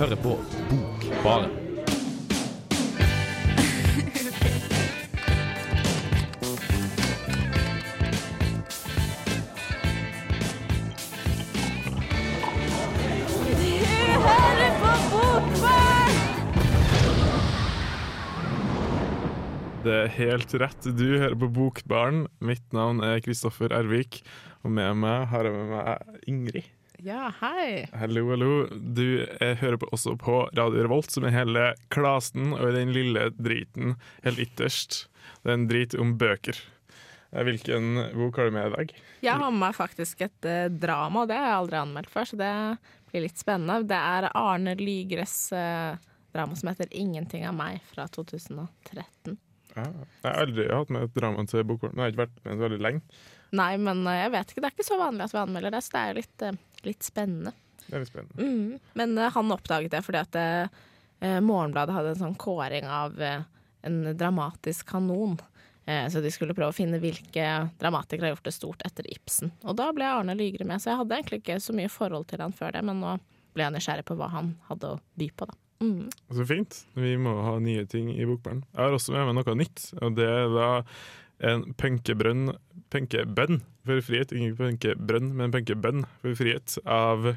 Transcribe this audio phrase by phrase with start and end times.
[0.00, 0.30] hører på
[0.70, 1.50] Bokbaren.
[19.80, 20.86] Det er helt rett.
[20.96, 22.24] Du hører på Bokbaren.
[22.40, 24.22] Mitt navn er Kristoffer Ervik,
[24.64, 26.79] og med meg har jeg med meg Ingrid.
[27.00, 27.86] Ja, hei.
[27.96, 28.66] Hallo, hallo.
[28.68, 31.62] Du hører på, også på Radio Revolt, som er hele
[31.94, 33.94] klasen, og den lille driten
[34.26, 35.06] helt ytterst.
[35.40, 36.58] Det er en drit om bøker.
[37.32, 38.94] Eh, Hvilken bok har du med i dag?
[39.24, 42.28] Jeg har med meg faktisk et eh, drama, og det har jeg aldri anmeldt før,
[42.28, 42.52] så det
[43.10, 43.80] blir litt spennende.
[43.88, 45.96] Det er Arne Lygres eh,
[46.36, 49.38] drama som heter 'Ingenting av meg' fra 2013.
[49.76, 49.84] Ja.
[49.86, 51.94] jeg har aldri hatt med et drama til Bokbaren.
[51.96, 53.00] Jeg har ikke vært med så veldig lenge.
[53.56, 55.82] Nei, men eh, jeg vet ikke, det er ikke så vanlig at vi anmelder det,
[55.84, 57.52] så det er jo litt, eh, litt spennende.
[57.86, 58.46] Det er litt spennende.
[58.46, 58.90] Mm.
[59.00, 63.42] Men uh, han oppdaget det fordi at uh, Morgenbladet hadde en sånn kåring av uh,
[63.86, 65.40] en dramatisk kanon.
[66.12, 67.44] Så de skulle prøve å finne hvilke
[67.80, 69.50] dramatikere har gjort det stort etter Ibsen.
[69.66, 72.44] Og da ble Arne Lygre med, så jeg hadde egentlig ikke så mye forhold til
[72.44, 73.14] han før det, men nå
[73.56, 75.56] ble jeg nysgjerrig på hva han hadde å by på, da.
[75.80, 76.12] Mm.
[76.36, 76.78] Så fint.
[76.94, 78.62] Vi må ha nye ting i bokbæren.
[78.68, 80.68] Jeg har også med meg noe nytt, og det er da
[81.40, 82.52] en punkebrønn
[82.90, 84.32] Punkebønn for frihet.
[84.34, 87.34] Ikke punkebrønn, men punkebønn for frihet av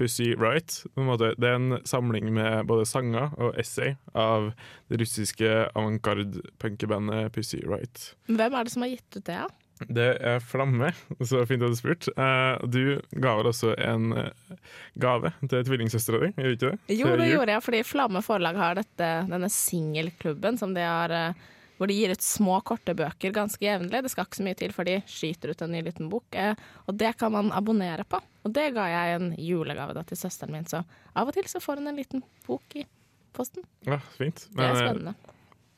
[0.00, 4.48] Pussy måte, det er en samling med både sanger og essay av
[4.90, 8.14] det russiske avantgarde-punkebandet Pussy Riot.
[8.26, 9.46] Hvem er det som har gitt ut det, Ja?
[9.90, 12.12] Det er Flamme, så fint at du spurte.
[12.14, 14.60] Eh, du ga vel også en eh,
[15.02, 16.94] gave til tvillingsøstera di, gjør du ikke det?
[16.94, 21.42] Jo, det gjorde jeg, fordi Flamme forlag har dette, denne singelklubben som de har eh,
[21.78, 24.02] hvor de gir ut små, korte bøker ganske jevnlig.
[24.04, 26.26] Det skal ikke så mye til før de skyter ut en ny liten bok.
[26.38, 26.54] Eh,
[26.86, 28.20] og det kan man abonnere på.
[28.44, 31.62] Og det ga jeg en julegave da til søsteren min, så av og til så
[31.64, 32.86] får hun en liten bok i
[33.34, 33.66] posten.
[33.88, 34.46] Ja, fint.
[34.54, 35.14] Det er eh, spennende.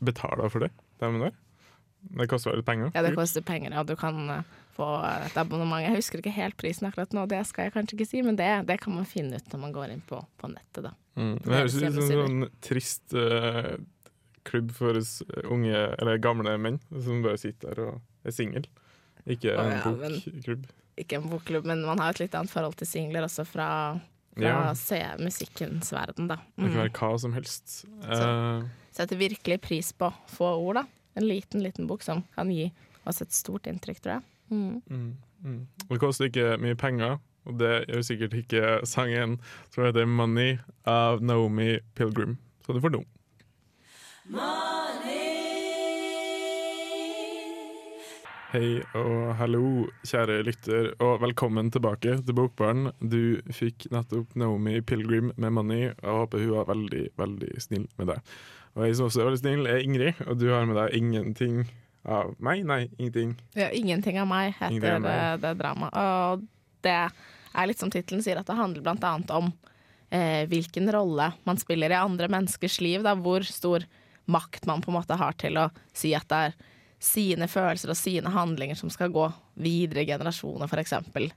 [0.04, 1.42] betaler for det, dem med
[2.16, 2.92] Det koster vel litt penger?
[2.94, 4.90] Ja, det koster penger, og du kan eh, få
[5.24, 5.82] et abonnement.
[5.86, 8.50] Jeg husker ikke helt prisen akkurat nå, det skal jeg kanskje ikke si, men det,
[8.68, 10.94] det kan man finne ut når man går inn på, på nettet, da.
[11.16, 11.36] Mm.
[11.40, 13.76] Det høres ut som en sånn trist eh,
[14.46, 14.98] klubb for
[15.50, 18.64] unge, eller gamle menn som bare sitter der og er single.
[19.26, 20.66] Ikke en ja, bokklubb.
[20.96, 23.68] Ikke en bokklubb, men man har et litt annet forhold til singler også fra,
[24.36, 24.72] fra Ja.
[24.78, 26.36] se musikkens verden, da.
[26.56, 26.76] Det kan Mm.
[26.84, 27.84] være hva som helst.
[28.06, 30.84] Så, Setter virkelig pris på få ord, da.
[31.16, 32.70] En liten, liten bok som kan gi
[33.06, 34.22] oss et stort inntrykk, tror jeg.
[34.50, 34.82] Mm.
[34.88, 35.66] mm, mm.
[35.88, 39.38] Det koster ikke mye penger, og det gjør sikkert ikke sangen
[39.70, 42.38] som heter 'Money' av Naomi Pilgrim.
[42.66, 43.04] Så du får nå.
[44.26, 44.34] Hei
[48.98, 52.90] og hallo, kjære lytter, og velkommen tilbake til Bokbaren.
[52.98, 57.86] Du fikk nettopp Naomi Pilgrim med 'Money', og jeg håper hun var veldig, veldig snill
[57.98, 58.18] med deg.
[58.74, 61.68] Og jeg som også er veldig snill, er Ingrid, og du har med deg ingenting
[62.04, 62.64] av meg?
[62.66, 63.36] Nei, ingenting.
[63.54, 65.12] Ja, 'Ingenting av meg' heter av meg.
[65.12, 65.94] det, det dramaet.
[65.94, 66.42] Og
[66.82, 67.10] det
[67.54, 69.52] er litt som tittelen sier, at det handler blant annet om
[70.10, 73.02] eh, hvilken rolle man spiller i andre menneskers liv.
[73.02, 73.84] Da, hvor stor
[74.30, 76.56] makt man på en måte har til å si at det er
[77.02, 79.26] sine følelser og sine handlinger som skal gå
[79.60, 80.94] videre i generasjoner, f.eks.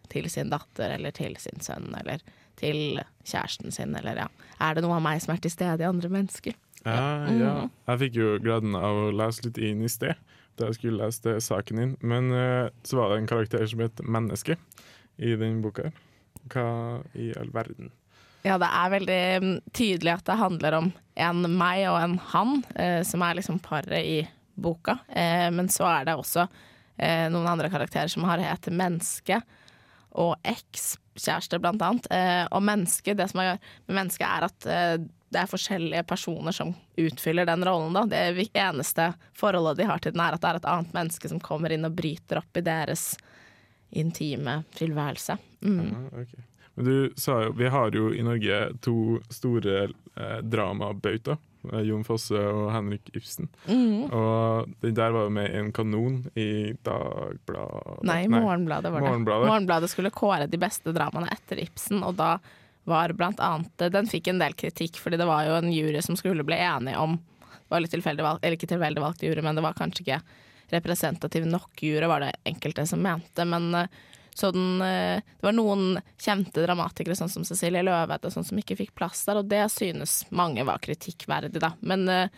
[0.09, 2.23] til sin datter eller til sin sønn eller
[2.59, 4.27] til kjæresten sin, eller ja.
[4.59, 6.57] Er det noe av meg som er til stede i andre mennesker?
[6.85, 7.53] Ja, ja.
[7.89, 10.19] Jeg fikk jo gleden av å lese litt inn i sted,
[10.59, 11.95] da jeg skulle lese saken din.
[11.99, 14.57] Men eh, så var det en karakter som het Menneske
[15.19, 15.91] i den boka.
[16.51, 16.67] Hva
[17.19, 17.91] i all verden?
[18.45, 22.59] Ja, det er veldig mm, tydelig at det handler om en meg og en han,
[22.79, 24.19] eh, som er liksom paret i
[24.59, 24.99] boka.
[25.09, 29.41] Eh, men så er det også eh, noen andre karakterer som har hett menneske
[30.19, 32.07] og ekskjæreste, blant annet.
[32.15, 33.57] Eh, og menneske, det som er
[33.87, 34.95] med menneske, er at eh,
[35.29, 37.93] det er forskjellige personer som utfyller den rollen.
[37.93, 38.05] Da.
[38.09, 41.41] Det eneste forholdet de har til den, er at det er et annet menneske som
[41.43, 43.11] kommer inn og bryter opp i deres
[43.89, 45.37] intime tilværelse.
[45.65, 45.83] Mm.
[45.91, 46.39] Ja, ok.
[46.79, 51.37] Du sa jo, vi har jo i Norge to store eh, dramabautaer.
[51.73, 53.49] eh, Jon Fosse og Henrik Ibsen.
[53.67, 54.07] Mm.
[54.15, 59.09] Og den der var jo med en kanon i Dagbladet Nei, Morgenbladet var det.
[59.09, 59.51] Morgenbladet.
[59.51, 62.37] Morgenbladet skulle kåre de beste dramaene etter Ibsen, og da
[62.89, 66.15] var blant annet Den fikk en del kritikk, fordi det var jo en jury som
[66.17, 69.59] skulle bli enig om Det var litt tilfeldig valgt, eller ikke tilfeldig valgt jury, men
[69.59, 70.21] det var kanskje ikke
[70.71, 73.45] representativ nok jury, var det enkelte som mente.
[73.45, 73.73] Men
[74.39, 78.95] så eh, det var noen kjente dramatikere, sånn som Cecilie Løveide, sånn som ikke fikk
[78.97, 81.73] plass der, og det synes mange var kritikkverdig, da.
[81.79, 82.29] Men eh,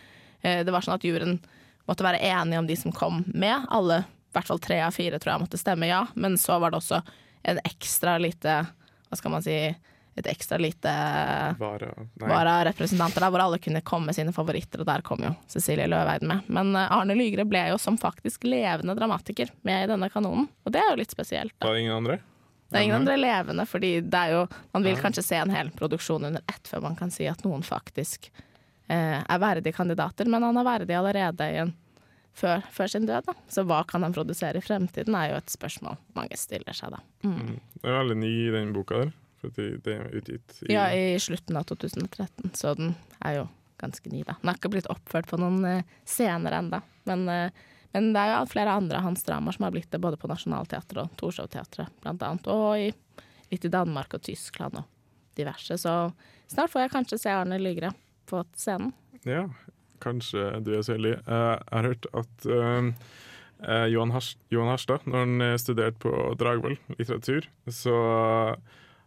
[0.42, 1.38] eh, det var sånn at juryen
[1.88, 3.66] måtte være enige om de som kom med.
[3.70, 6.04] Alle, i hvert fall tre av fire, tror jeg måtte stemme ja.
[6.14, 7.02] Men så var det også
[7.48, 8.60] en ekstra lite,
[9.08, 9.56] hva skal man si,
[10.14, 10.92] et ekstra lite
[11.58, 16.26] vararepresentanter der, hvor alle kunne komme med sine favoritter, og der kom jo Cecilie Løveid
[16.28, 16.44] med.
[16.52, 20.74] Men eh, Arne Lygre ble jo som faktisk levende dramatiker med i denne kanonen, og
[20.74, 21.54] det er jo litt spesielt.
[21.58, 21.70] Da.
[21.70, 22.18] Var det ingen andre?
[22.72, 25.68] Det er ingen andre levende, fordi det er jo Man vil kanskje se en hel
[25.76, 28.30] produksjon under ett før man kan si at noen faktisk
[28.88, 31.74] eh, er verdige kandidater, men han er verdig allerede en,
[32.32, 33.28] før, før sin død.
[33.28, 33.34] Da.
[33.48, 37.02] Så hva kan han produsere i fremtiden, er jo et spørsmål mange stiller seg, da.
[37.28, 37.58] Mm.
[37.80, 39.12] Det er veldig ny i den boka der.
[39.42, 43.48] For det det er utgitt i Ja, i slutten av 2013, så den er jo
[43.82, 44.36] ganske ny, da.
[44.40, 46.78] Den er ikke blitt oppført på noen eh, scener ennå,
[47.10, 50.00] men, eh, men det er jo flere andre av hans dramaer som har blitt det,
[50.02, 52.92] både på Nationaltheatret og Torshov-teatret, blant annet, og i,
[53.50, 54.86] litt i Danmark og Tyskland og
[55.38, 55.76] diverse.
[55.80, 55.96] Så
[56.52, 57.90] snart får jeg kanskje se Arne Lygre
[58.30, 58.94] på scenen.
[59.26, 59.48] Ja,
[60.02, 61.18] kanskje du er så heldig.
[61.26, 62.48] Eh, jeg har hørt at
[63.92, 67.98] Johan, Hars Harstad, når han studerte på Dragvoll litteratur, så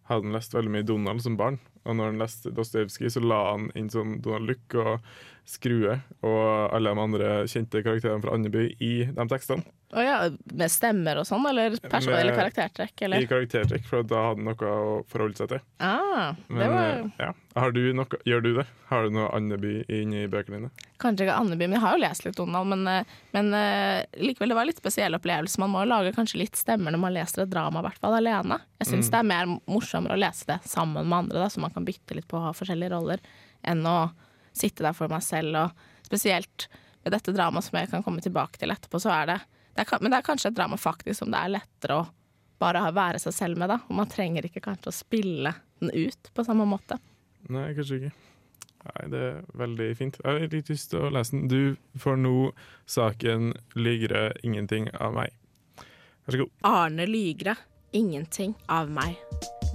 [0.09, 1.59] hadde han lest veldig mye Donald som barn.
[1.85, 5.09] Og når han leste Dostojevskij, så la han inn sånn Donald Luck og
[5.45, 9.61] Skrue og alle de andre kjente karakterene fra Andeby i de tekstene.
[9.95, 10.15] Oh ja,
[10.57, 14.71] med stemmer og sånn, eller, Med- eller karaktertrekk, I karaktertrekk, for da hadde han noe
[14.73, 15.61] å forholde seg til.
[15.79, 17.29] Ah, det Men, var eh, ja.
[17.55, 18.65] Har du noe, gjør du det?
[18.89, 20.71] Har du noe Andeby inni bøkene dine?
[20.99, 22.67] Kanskje ikke Andeby, men jeg har jo lest litt Donald.
[22.73, 25.61] Men, eh, men eh, likevel, det var en litt spesiell opplevelse.
[25.63, 28.17] Man må jo lage kanskje litt stemmer når man leser et drama, i hvert fall
[28.17, 28.59] alene.
[28.81, 31.71] Jeg syns det er mer morsommere å lese det sammen med andre, da, så man
[31.77, 33.21] kan bytte litt på å ha forskjellige roller,
[33.63, 33.99] enn å
[34.55, 35.57] sitte der for meg selv.
[35.59, 36.67] Og spesielt
[37.03, 39.39] med dette dramaet som jeg kan komme tilbake til etterpå, så er det,
[39.75, 42.05] det er, Men det er kanskje et drama faktisk som det er lettere å
[42.61, 43.81] bare være seg selv med, da.
[43.89, 46.97] Og man trenger ikke kanskje å spille den ut på samme måte.
[47.51, 48.13] Nei, kanskje ikke.
[48.85, 50.19] Nei, det er veldig fint.
[50.21, 51.49] Jeg har litt lyst til å lese den.
[51.49, 52.35] Du får nå
[52.85, 55.33] saken 'Lygre ingenting av meg'.
[56.25, 56.55] Vær så god.
[56.63, 57.57] Arne Lygre,
[57.93, 59.17] ingenting av meg.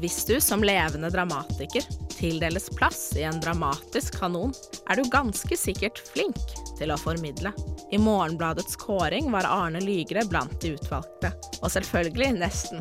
[0.00, 4.54] Hvis du som levende dramatiker tildeles plass i en dramatisk kanon,
[4.88, 6.38] er du ganske sikkert flink
[6.78, 7.52] til å formidle.
[7.92, 12.80] I Morgenbladets kåring var Arne Lygre blant de utvalgte, og selvfølgelig nesten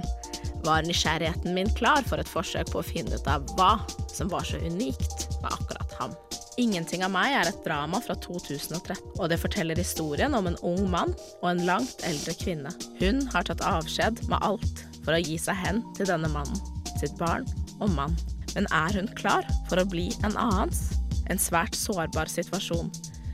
[0.64, 3.74] var nysgjerrigheten min klar for et forsøk på å finne ut av hva
[4.08, 6.16] som var så unikt med akkurat ham.
[6.56, 10.86] Ingenting av meg er et drama fra 2013, og det forteller historien om en ung
[10.88, 11.12] mann
[11.42, 12.72] og en langt eldre kvinne.
[13.04, 16.60] Hun har tatt avskjed med alt for å gi seg hen til denne mannen,
[17.00, 17.48] sitt barn
[17.80, 18.18] og mann.
[18.56, 20.90] Men er hun klar for å bli en annens?
[21.30, 22.90] En svært sårbar situasjon,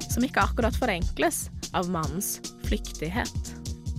[0.10, 1.46] som ikke akkurat forenkles
[1.78, 3.54] av mannens flyktighet.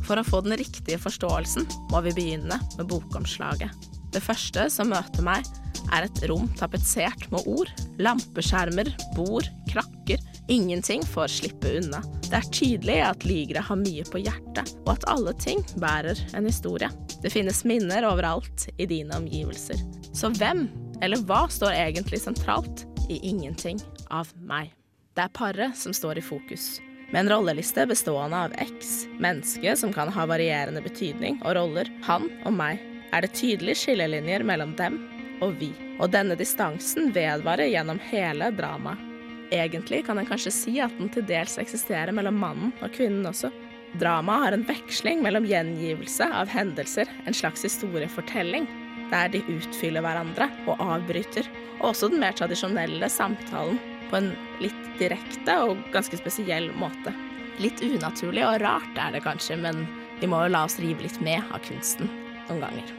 [0.06, 3.72] For å få den riktige forståelsen må vi begynne med bokomslaget.
[4.14, 5.46] Det første som møter meg,
[5.94, 7.70] er et rom tapetsert med ord.
[8.02, 10.22] Lampeskjermer, bord, krakker.
[10.50, 12.00] Ingenting får slippe unna.
[12.26, 16.48] Det er tydelig at ligere har mye på hjertet, og at alle ting bærer en
[16.48, 16.90] historie.
[17.22, 19.80] Det finnes minner overalt i dine omgivelser.
[20.12, 20.66] Så hvem,
[21.02, 23.80] eller hva, står egentlig sentralt i ingenting
[24.10, 24.72] av meg?
[25.16, 26.76] Det er paret som står i fokus.
[27.12, 32.28] Med en rolleliste bestående av X, menneske som kan ha varierende betydning og roller, han
[32.44, 32.82] og meg,
[33.14, 34.98] er det tydelige skillelinjer mellom dem
[35.44, 35.70] og vi.
[36.00, 39.12] Og denne distansen vedvarer gjennom hele dramaet.
[39.54, 43.52] Egentlig kan en kanskje si at den til dels eksisterer mellom mannen og kvinnen også.
[44.00, 48.66] Dramaet har en veksling mellom gjengivelse av hendelser, en slags historiefortelling,
[49.10, 51.48] der de utfyller hverandre og avbryter,
[51.78, 53.78] og også den mer tradisjonelle samtalen
[54.10, 57.14] på en litt direkte og ganske spesiell måte.
[57.62, 59.86] Litt unaturlig og rart er det kanskje, men
[60.20, 62.10] vi må jo la oss rive litt med av kunsten
[62.50, 62.92] noen ganger.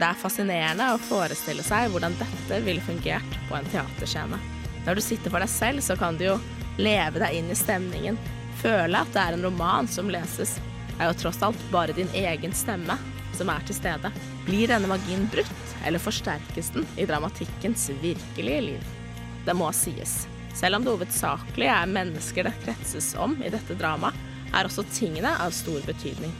[0.00, 4.40] Det er fascinerende å forestille seg hvordan dette ville fungert på en teaterscene.
[4.86, 6.36] Når du sitter for deg selv, så kan du jo
[6.80, 8.16] leve deg inn i stemningen,
[8.60, 10.58] føle at det er en roman som leses.
[10.98, 12.96] Er jo tross alt bare din egen stemme
[13.36, 14.10] som er til stede.
[14.46, 18.90] Blir denne magien brutt, eller forsterkes den i dramatikkens virkelige liv?
[19.46, 20.26] Det må sies.
[20.54, 24.16] Selv om det hovedsakelig er mennesker det kretses om i dette dramaet,
[24.50, 26.32] er også tingene av stor betydning.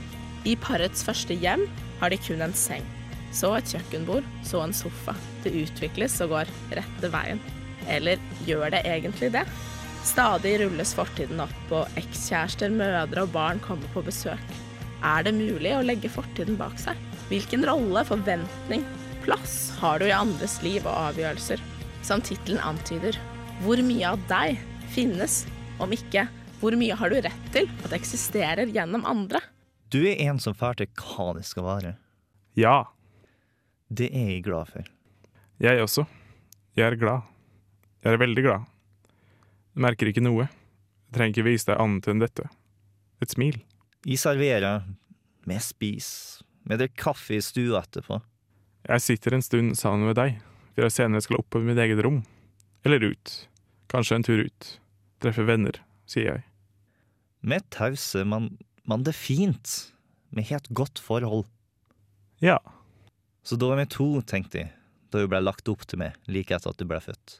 [0.43, 1.63] I parets første hjem
[2.01, 2.83] har de kun en seng.
[3.31, 5.15] Så et kjøkkenbord, så en sofa.
[5.45, 7.39] Det utvikles og går rette veien.
[7.89, 9.45] Eller gjør det egentlig det?
[10.03, 14.41] Stadig rulles fortiden opp, og ekskjærester, mødre og barn kommer på besøk.
[15.05, 16.97] Er det mulig å legge fortiden bak seg?
[17.29, 18.83] Hvilken rolle, forventning,
[19.23, 21.61] plass har du i andres liv og avgjørelser?
[22.05, 23.17] Som tittelen antyder,
[23.61, 24.57] hvor mye av deg
[24.93, 25.43] finnes,
[25.81, 26.25] om ikke
[26.61, 29.41] hvor mye har du rett til at eksisterer gjennom andre?
[29.93, 31.93] Du er en som fær til hva det skal være.
[32.57, 32.83] Ja,
[33.91, 34.83] Det er jeg glad for.
[35.59, 36.05] jeg også.
[36.77, 37.21] Jeg er glad.
[38.03, 38.70] Jeg er veldig glad.
[39.71, 40.47] Du merker ikke noe.
[41.07, 42.47] Jeg trenger ikke vise deg annet enn dette.
[43.23, 43.59] Et smil.
[44.07, 44.83] Jeg serverer,
[45.47, 48.19] vi spiser, vi drikker kaffe i stua etterpå.
[48.87, 50.39] Jeg sitter en stund sammen med deg.
[50.75, 52.23] før jeg senere skal opp på mitt eget rom.
[52.83, 53.33] Eller ut.
[53.91, 54.67] Kanskje en tur ut.
[55.21, 55.77] Treffe venner,
[56.09, 56.43] sier jeg.
[57.41, 59.91] Med tause, men, men det er fint.
[60.31, 61.45] Vi har et godt forhold.
[62.41, 62.57] Ja.
[63.43, 64.71] Så da er vi to, tenkte jeg,
[65.11, 67.39] da hun ble lagt opp til meg like etter at du ble født.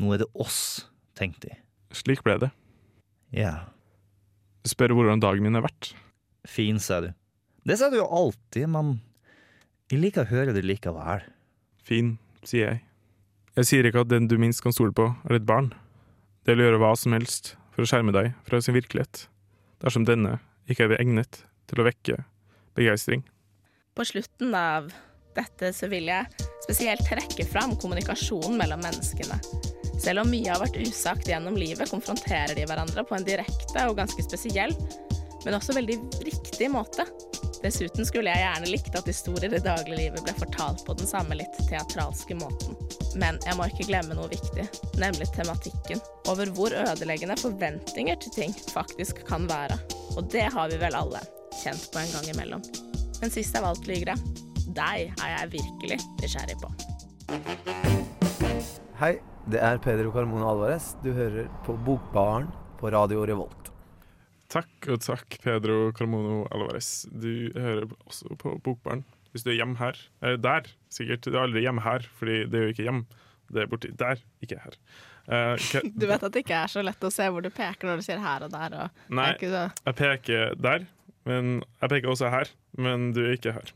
[0.00, 1.58] Nå er det oss, tenkte jeg.
[1.96, 2.50] Slik ble det.
[3.34, 3.66] Ja,
[4.66, 5.92] Du spør hvordan dagen min har vært.
[6.46, 7.12] fin, sa du.
[7.66, 9.00] Det sa du jo alltid, men
[9.90, 11.22] jeg liker å høre det likevel.
[11.86, 12.82] Fin, sier jeg.
[13.56, 15.72] Jeg sier ikke at den du minst kan stole på, er ditt barn.
[16.44, 19.26] Det vil gjøre hva som helst for å skjerme deg fra sin virkelighet,
[19.82, 22.20] dersom denne ikke er egnet til å vekke
[22.78, 23.22] begeistring.
[23.94, 24.90] På slutten av
[25.36, 26.26] dette så vil jeg
[26.66, 29.38] spesielt trekke fram kommunikasjonen mellom menneskene.
[30.06, 33.96] Selv om mye har vært usagt gjennom livet, konfronterer de hverandre på en direkte og
[33.98, 34.70] ganske spesiell,
[35.42, 37.02] men også veldig riktig måte.
[37.64, 41.58] Dessuten skulle jeg gjerne likt at historier i dagliglivet ble fortalt på den samme litt
[41.66, 42.78] teatralske måten.
[43.18, 44.68] Men jeg må ikke glemme noe viktig,
[45.02, 46.02] nemlig tematikken.
[46.30, 49.80] Over hvor ødeleggende forventninger til ting faktisk kan være.
[50.14, 51.26] Og det har vi vel alle
[51.64, 52.66] kjent på en gang imellom.
[53.18, 54.14] Men sist av alt, Lygre,
[54.70, 56.76] deg er jeg virkelig nysgjerrig på.
[59.00, 59.16] Hei,
[59.52, 60.92] det er Pedro Carmona Alvarez.
[61.04, 62.48] Du hører på Bokbaren
[62.80, 63.70] på Radio Revolt.
[64.52, 67.04] Takk og takk, Pedro Carmono Alvarez.
[67.10, 69.02] Du hører også på Bokbaren.
[69.34, 69.98] Hvis du er hjemme her.
[70.24, 71.26] Eller der, sikkert.
[71.26, 73.02] Du er aldri hjemme her, fordi det er jo ikke hjem.
[73.52, 74.78] Det er borti der, ikke her.
[75.26, 77.90] Uh, hva- Du vet at det ikke er så lett å se hvor du peker
[77.90, 78.78] når du sier her og der.
[78.86, 80.86] Og Nei, så jeg peker der,
[81.28, 82.50] men jeg peker også her.
[82.80, 83.74] Men du er ikke her.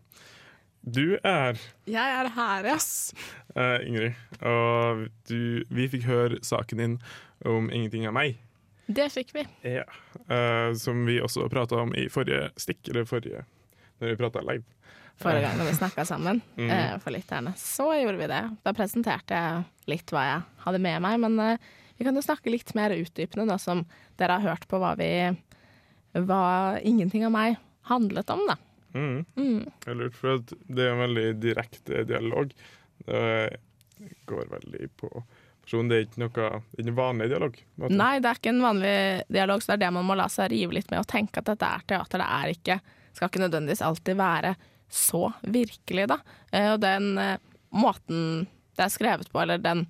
[0.83, 2.77] Du er Jeg er her, ja.
[3.53, 6.95] Uh, Ingrid, og du, vi fikk høre saken din
[7.45, 8.39] om ingenting av meg.
[8.91, 9.45] Det fikk vi.
[9.67, 9.85] Ja.
[10.31, 13.45] Uh, som vi også prata om i forrige stikk, eller forrige
[14.01, 14.65] Når vi prata live.
[15.21, 16.71] Forrige gang da vi snakka sammen Mm.
[16.73, 17.53] uh, for lytterne.
[17.61, 18.41] Så gjorde vi det.
[18.65, 21.21] Da presenterte jeg litt hva jeg hadde med meg.
[21.21, 21.69] Men eh,
[21.99, 23.85] vi kan jo snakke litt mer utdypende, da som
[24.17, 25.11] dere har hørt på hva vi
[26.17, 28.57] Hva ingenting av meg handlet om, da.
[28.94, 29.25] Mm.
[29.37, 29.64] Mm.
[29.85, 32.52] Det er lurt, for det er en veldig direkte dialog.
[33.06, 33.56] Det
[34.26, 35.11] går veldig på
[35.62, 35.90] personen.
[35.90, 37.59] Det er ikke noe det er ikke vanlig dialog.
[37.80, 37.97] måte.
[38.00, 38.94] Nei, det er ikke en vanlig
[39.28, 41.50] dialog, så det er det man må la seg rive litt med og tenke at
[41.52, 42.23] dette er teater.
[42.25, 42.78] Det er ikke,
[43.14, 44.54] skal ikke nødvendigvis alltid være
[44.90, 46.18] så virkelig, da.
[46.50, 47.37] Eh, Og den eh,
[47.70, 49.85] måten det er skrevet på, eller den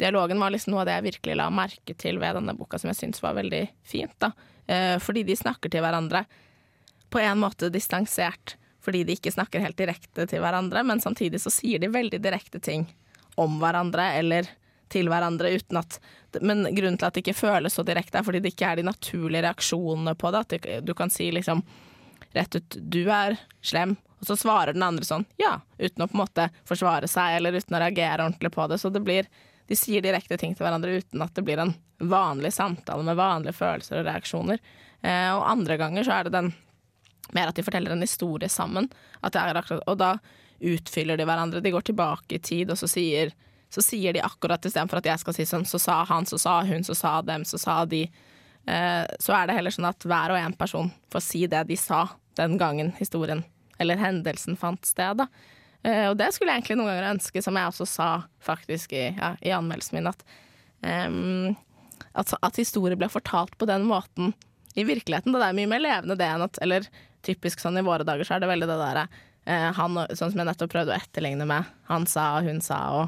[0.00, 2.88] dialogen, var liksom noe av det jeg virkelig la merke til ved denne boka, som
[2.88, 4.32] jeg syns var veldig fint, da.
[4.66, 6.24] Eh, Fordi de snakker til hverandre
[7.10, 11.52] på en måte distansert, fordi de ikke snakker helt direkte til hverandre, men samtidig så
[11.52, 12.86] sier de veldig direkte ting
[13.40, 14.48] om hverandre, eller
[14.90, 16.00] til hverandre uten at
[16.42, 18.84] Men grunnen til at det ikke føles så direkte, er fordi det ikke er de
[18.86, 20.42] naturlige reaksjonene på det.
[20.46, 21.64] At du kan si liksom
[22.36, 26.14] rett ut 'du er slem', og så svarer den andre sånn 'ja', uten å på
[26.14, 28.78] en måte forsvare seg eller uten å reagere ordentlig på det.
[28.78, 29.26] Så det blir
[29.70, 33.54] De sier direkte ting til hverandre uten at det blir en vanlig samtale med vanlige
[33.54, 34.58] følelser og reaksjoner.
[35.00, 36.52] Eh, og andre ganger så er det den
[37.36, 38.88] mer at de forteller en historie sammen.
[39.22, 40.14] Akkurat, og da
[40.60, 41.62] utfyller de hverandre.
[41.64, 43.32] De går tilbake i tid, og så sier,
[43.72, 46.60] så sier de akkurat istedenfor at jeg skal si sånn, så sa han, så sa
[46.66, 48.04] hun, så sa dem, så sa de.
[48.66, 51.78] Eh, så er det heller sånn at hver og en person får si det de
[51.80, 52.06] sa
[52.38, 53.42] den gangen historien
[53.80, 55.22] eller hendelsen fant sted.
[55.22, 55.26] Da.
[55.82, 58.10] Eh, og det skulle jeg egentlig noen ganger ønske, som jeg også sa
[58.44, 60.24] faktisk i, ja, i anmeldelsen min, at,
[60.84, 61.56] um,
[62.12, 64.34] at, at historier ble fortalt på den måten
[64.76, 65.32] i virkeligheten.
[65.32, 66.90] Det er mye mer levende det enn at Eller
[67.26, 69.06] typisk sånn i våre dager så er det veldig det derre
[69.44, 69.80] eh,
[70.14, 73.06] Sånn som jeg nettopp prøvde å etterligne med han sa og hun sa og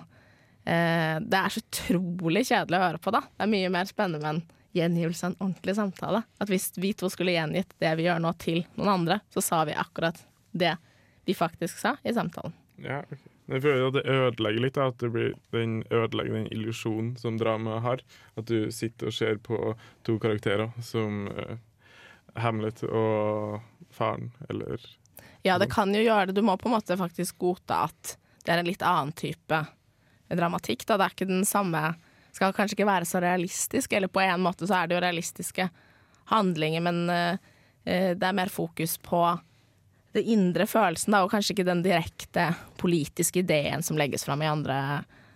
[0.69, 3.25] eh, Det er så utrolig kjedelig å høre på, da.
[3.29, 6.23] Det er mye mer spennende med en gjengivelse av en ordentlig samtale.
[6.41, 9.65] At hvis vi to skulle gjengitt det vi gjør nå til noen andre, så sa
[9.69, 10.23] vi akkurat
[10.57, 10.77] det
[11.29, 12.55] vi faktisk sa i samtalen.
[12.83, 13.33] Ja, okay.
[13.51, 17.85] Jeg føler at det ødelegger litt, at det blir den ødelegger den illusjonen som dramaet
[17.85, 18.05] har.
[18.39, 19.75] At du sitter og ser på
[20.07, 21.59] to karakterer som eh,
[22.41, 23.61] Hamlet og
[23.95, 24.81] faren, eller
[25.43, 26.39] Ja, det kan jo gjøre det.
[26.39, 29.59] Du må på en måte faktisk godta at det er en litt annen type
[30.33, 30.87] dramatikk.
[30.87, 30.99] Da.
[30.99, 31.95] Det er ikke den samme
[32.33, 35.67] Skal kanskje ikke være så realistisk, eller på en måte så er det jo realistiske
[36.33, 39.21] handlinger, men eh, det er mer fokus på
[40.17, 42.47] det indre følelsen, da, og kanskje ikke den direkte
[42.81, 44.79] politiske ideen som legges fram i andre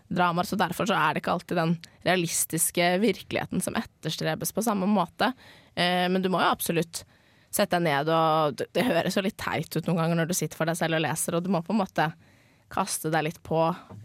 [0.08, 0.48] dramaer.
[0.48, 5.32] Så derfor så er det ikke alltid den realistiske virkeligheten som etterstrebes på samme måte.
[5.76, 7.04] Uh, men du må jo absolutt
[7.56, 10.36] sette deg ned, og det, det høres jo litt teit ut noen ganger når du
[10.36, 12.10] sitter for deg selv og leser, og du må på en måte
[12.72, 13.60] kaste deg litt på,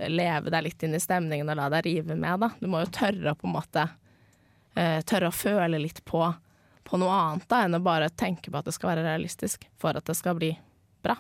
[0.08, 2.51] leve deg litt inn i stemningen og la deg rive med, da.
[2.60, 3.88] Du må jo tørre å på en måte
[4.77, 6.22] eh, Tørre å føle litt på,
[6.86, 9.98] på noe annet da, enn å bare tenke på at det skal være realistisk for
[9.98, 10.53] at det skal bli
[11.01, 11.17] bra.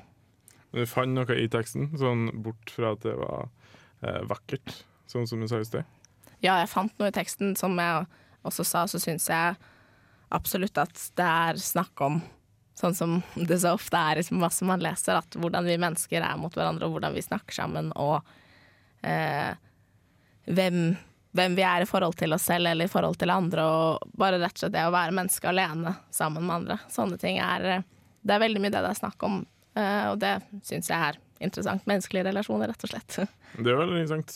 [0.71, 3.49] Du fant noe i teksten, sånn bort fra at det var
[4.05, 5.97] eh, vakkert, sånn som du sa i sted.
[6.41, 8.05] Ja, jeg fant noe i teksten som jeg
[8.47, 9.57] også sa, så syns jeg
[10.31, 12.21] absolutt at det er snakk om
[12.81, 16.37] Sånn som det så ofte er i masse man leser, at hvordan vi mennesker er
[16.39, 18.23] mot hverandre, og hvordan vi snakker sammen, og
[19.05, 19.51] eh,
[20.49, 20.95] hvem,
[21.37, 24.39] hvem vi er i forhold til oss selv eller i forhold til andre, og bare
[24.41, 26.79] rett og slett det å være menneske alene sammen med andre.
[26.89, 27.85] Sånne ting er eh,
[28.21, 29.37] Det er veldig mye det det er snakk om,
[29.75, 30.35] eh, og det
[30.65, 31.85] syns jeg er interessant.
[31.89, 33.17] Menneskelige relasjoner, rett og slett.
[33.57, 34.35] Det er veldig interessant.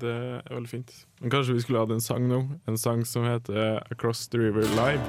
[0.00, 0.94] Det er veldig fint.
[1.20, 2.40] Men kanskje vi skulle hatt en sang nå?
[2.70, 5.06] En sang som heter 'Across the River Live',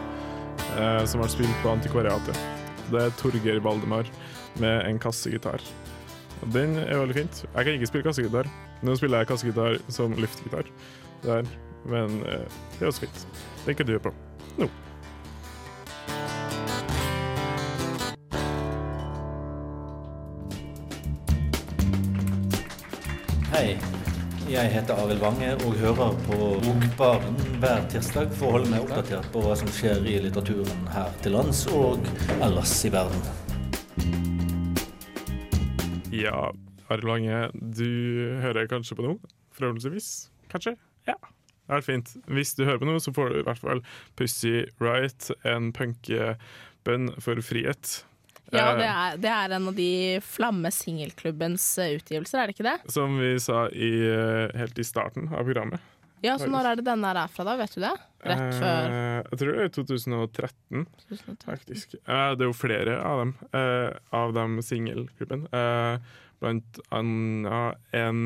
[0.77, 2.37] eh, som har spilt på Antikvariatet.
[2.91, 4.05] Det er Torgeir Valdemar
[4.59, 5.61] med en kassegitar.
[6.41, 7.45] Og Den er veldig fint.
[7.55, 8.47] Jeg kan ikke spille kassegitar.
[8.83, 10.65] Nå spiller jeg kassegitar som luftgitar,
[11.23, 11.45] der.
[11.85, 12.45] men eh,
[12.79, 13.27] det er også fint.
[13.65, 14.13] Den kan du gjøre på
[14.57, 14.67] nå.
[14.67, 14.90] Hei,
[24.51, 29.29] jeg heter Arild Wange og hører på Bokbaren hver tirsdag for å holde meg oppdatert
[29.31, 32.03] på hva som skjer i litteraturen her til lands og
[32.41, 33.21] ellers i verden.
[36.11, 36.49] Ja,
[36.91, 37.87] Arild Wange, du
[38.43, 39.31] hører kanskje på noe?
[39.55, 40.11] Forhåpentligvis?
[40.51, 40.75] Kanskje?
[41.07, 41.15] Ja.
[41.71, 42.11] Det er fint.
[42.27, 43.85] Hvis du hører på noe, så får du i hvert fall
[44.19, 48.01] Pussy Riot, en punkebønn for frihet.
[48.51, 52.55] Ja, Eh, det er, det er en av de Flamme singelklubbens eh, utgivelser, er det
[52.57, 52.91] ikke det?
[52.91, 55.79] Som vi sa i, eh, helt i starten av programmet.
[56.21, 57.55] Ja, så når er det denne her er fra, da?
[57.57, 57.93] Vet du det?
[58.29, 61.37] Rett før jeg tror det er 2013, 2013.
[61.47, 61.95] faktisk.
[62.05, 63.31] Det er jo flere av dem,
[64.13, 65.47] av dem singelgruppen.
[65.49, 68.21] Eh, blant annet en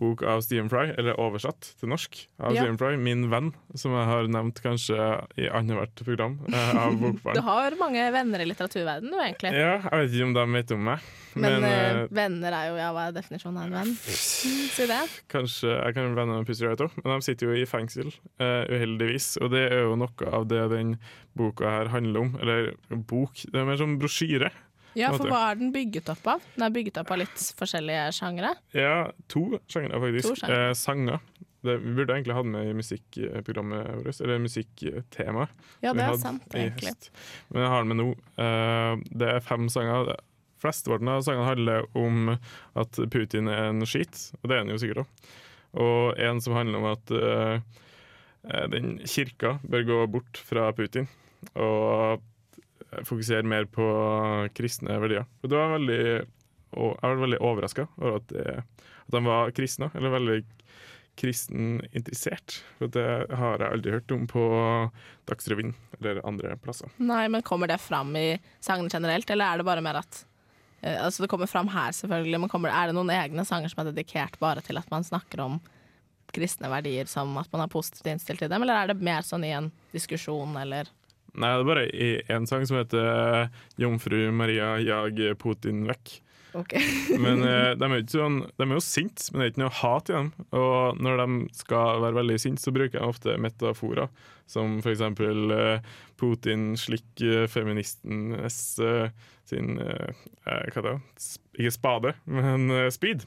[0.00, 2.62] bok av Stephen Fry, eller oversatt til norsk av Ja.
[2.62, 4.96] Stephen Fry, 'Min venn', som jeg har nevnt kanskje
[5.38, 6.96] i annethvert program eh, av
[7.36, 9.52] Du har mange venner i litteraturverdenen, du, egentlig.
[9.52, 11.00] Ja, jeg vet ikke om de vet om meg,
[11.34, 13.92] Men, men, eh, venner er jo Ja, hva er definisjonen av en venn?
[13.92, 15.00] Mm, Si det.
[15.28, 18.08] Kanskje jeg kan venner med Pussy Riot òg, men de sitter jo i fengsel,
[18.40, 19.36] eh, uheldigvis.
[19.42, 20.96] Og det er jo noe av det den
[21.36, 22.36] boka her handler om.
[22.40, 24.50] Eller bok, det er mer som brosjyre.
[24.98, 26.42] Ja, for hva er den bygget opp av?
[26.56, 28.54] Den er bygget opp av litt forskjellige sjangere.
[28.76, 28.96] Ja,
[29.32, 30.28] to sjangere, faktisk.
[30.28, 30.72] To sjangere.
[30.72, 31.22] Eh, sanger.
[31.62, 35.46] Det, vi burde egentlig hatt med i musikkprogrammet vårt, eller musikktema.
[35.84, 36.96] Ja, det er sant, egentlig.
[37.54, 38.08] Men jeg har den med nå.
[38.42, 40.16] Eh, det er fem sanger.
[40.62, 42.34] Flesteparten av sangene handler om
[42.78, 45.30] at Putin er en skit, og det er han jo sikkert òg.
[45.82, 47.54] Og en som handler om at eh,
[48.50, 51.08] eh, den kirka bør gå bort fra Putin
[51.54, 52.22] og
[53.08, 53.86] fokusere mer på
[54.56, 55.28] kristne verdier.
[55.42, 58.58] Og det var veldig, jeg var veldig overraska over at, det,
[59.06, 60.40] at de var kristne, eller veldig
[61.18, 62.58] kristeninteressert.
[62.78, 64.44] For det har jeg aldri hørt om på
[65.28, 66.92] Dagsrevyen eller andre plasser.
[67.02, 70.22] Nei, men kommer det fram i sangene generelt, eller er det bare mer at
[70.80, 73.84] eh, Altså, det kommer fram her, selvfølgelig, men kommer, er det noen egne sanger som
[73.84, 75.60] er dedikert bare til at man snakker om
[76.32, 79.44] kristne verdier, som at man er positivt innstilt til dem, eller er det mer sånn
[79.44, 80.88] i en diskusjon, eller
[81.32, 83.48] Nei, det er bare én en sang som heter
[83.80, 86.20] 'Jomfru Maria jag Putin vekk'.
[86.54, 86.82] Okay.
[87.24, 90.10] Men eh, de er sånn De er jo sinte, men det er ikke noe hat
[90.10, 90.26] i dem.
[90.52, 94.10] Og når de skal være veldig sinte, så bruker de ofte metaforer,
[94.46, 95.80] som for eksempel eh,
[96.20, 99.08] Putin slikk eh, feministenes eh,
[99.48, 100.12] sin eh,
[100.44, 103.24] eh, Hva det er Sp- Ikke spade, men eh, speed.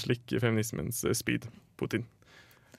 [0.00, 1.48] Slik feminismens eh, speed,
[1.80, 2.04] Putin.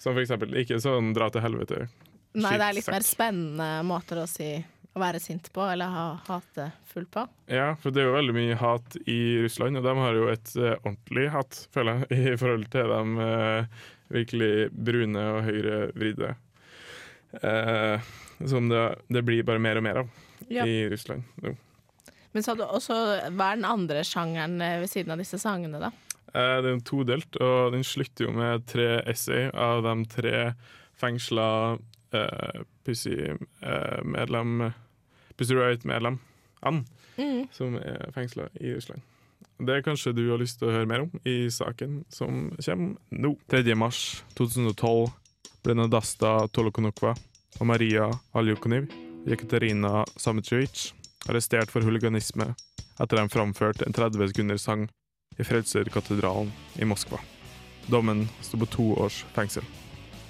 [0.02, 1.88] Som for eksempel ikke sånn dra til helvete.
[2.34, 4.54] Nei, det er litt mer spennende måter å si
[4.92, 7.24] å være sint på, eller ha hatefull på.
[7.52, 10.54] Ja, for det er jo veldig mye hat i Russland, og de har jo et
[10.60, 16.34] uh, ordentlig hat, føler jeg, i forhold til de uh, virkelig brune og høyrevridde.
[17.40, 18.12] Uh,
[18.44, 20.10] som det, det blir bare mer og mer av
[20.52, 20.66] Ja.
[20.68, 21.54] i Russland nå.
[22.32, 22.96] Men så hadde også,
[23.36, 25.90] hva er den andre sjangeren eh, ved siden av disse sangene, da?
[26.32, 30.36] Uh, det er todelt, og den slutter jo med tre essay av de tre
[31.00, 31.48] fengsla
[32.14, 34.72] eh, Pussy-medlem
[35.38, 36.20] Pussy Riot-medlem
[36.62, 36.86] Ann,
[37.18, 37.48] Mm.
[37.52, 39.02] som er fengsla i Russland.
[39.60, 42.96] Det er kanskje du har lyst til å høre mer om i saken som kommer
[43.12, 43.36] nå.
[43.50, 43.76] 3.
[43.76, 45.12] mars 2012
[45.64, 47.12] ble Nadasta Tolokonokva
[47.60, 48.88] og Maria Aljukoniv
[49.28, 50.94] Jekaterina Sametrovic
[51.30, 52.56] arrestert for huliganisme
[53.00, 54.88] etter de framførte en 30 sekunders sang
[55.38, 56.50] i Frelserkatedralen
[56.82, 57.20] i Moskva.
[57.90, 59.64] Dommen sto på to års fengsel.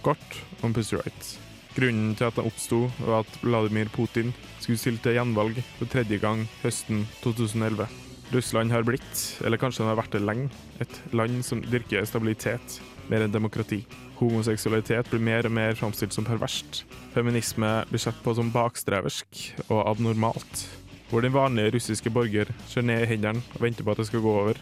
[0.04, 1.38] Kort om Pussy Riot.
[1.76, 6.20] Grunnen til at den oppsto, var at Vladimir Putin skulle stille til gjenvalg for tredje
[6.22, 7.88] gang høsten 2011.
[8.32, 10.52] Russland har blitt, eller kanskje den har vært det lenge,
[10.84, 12.80] et land som dyrker stabilitet
[13.12, 13.82] mer enn demokrati.
[14.22, 16.84] Homoseksualitet blir mer og mer framstilt som perverst.
[17.16, 20.66] Feminisme blir sett på som bakstreversk og abnormalt.
[21.12, 24.24] Hvor den vanlige russiske borger ser ned i hendene og venter på at det skal
[24.24, 24.60] gå over,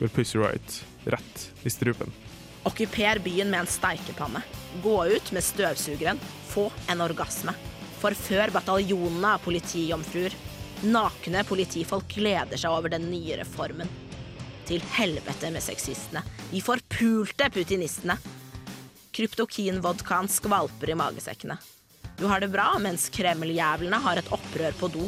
[0.00, 2.10] går Pussy Riot rett i strupen.
[2.64, 4.40] Okkuper byen med en steikepanne.
[4.82, 6.20] Gå ut med støvsugeren.
[6.48, 7.52] Få en orgasme.
[8.00, 10.32] Forfør bataljonene av politijomfruer.
[10.84, 13.90] Nakne politifolk gleder seg over den nye reformen.
[14.64, 16.24] Til helvete med sexistene.
[16.50, 18.16] De forpulte putinistene.
[19.14, 21.58] Kryptokin-vodkaen skvalper i magesekkene.
[22.16, 25.04] Du har det bra mens Kreml-jævlene har et opprør på do.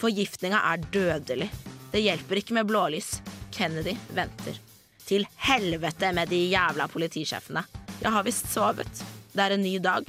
[0.00, 1.50] Forgiftninga er dødelig.
[1.94, 3.16] Det hjelper ikke med blålys.
[3.54, 4.60] Kennedy venter.
[5.04, 7.60] Til helvete med de jævla politisjefene.
[8.00, 9.02] Jeg har visst sovet.
[9.34, 10.08] Det er en ny dag.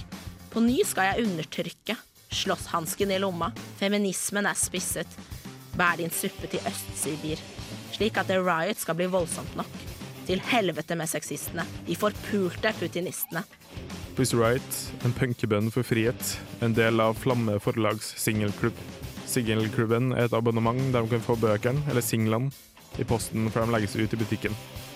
[0.53, 1.97] På ny skal jeg undertrykke.
[2.31, 3.49] Slåsshansken i lomma.
[3.79, 5.17] Feminismen er spisset.
[5.75, 7.41] Bær din suppe til Øst-Sibir.
[7.91, 9.73] Slik at The Riot skal bli voldsomt nok.
[10.29, 11.67] Til helvete med sexistene.
[11.87, 13.43] De forpulte putinistene.
[14.15, 18.79] Pussy Riot, en punkebønn for frihet, en del av Flamme forlags singelklubb.
[19.27, 22.55] Singelklubben er et abonnement der de kan få bøkene, eller singlene,
[22.95, 24.55] i posten før de legges ut i butikken.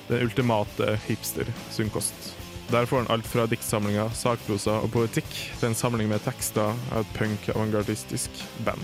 [0.10, 2.36] Den ultimate hipster-sunnkost.
[2.72, 7.02] Der får han alt fra diktsamlinger, sakprosa og poetikk til en samling med tekster av
[7.02, 8.82] et punk-avantgardistisk band.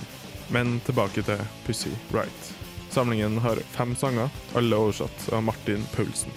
[0.53, 2.51] Men tilbake til Pussy Riot.
[2.93, 6.33] Samlingen har fem sanger, alle oversatt av Martin Paulsen.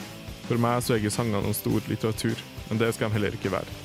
[0.47, 3.53] For meg så er ikke sangene noen stor litteratur, men det skal de heller ikke
[3.53, 3.77] være.